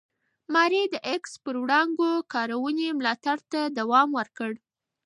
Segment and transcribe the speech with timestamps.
[0.53, 4.51] ماري د ایکس وړانګو کارونې ملاتړ ته دوام ورکړ.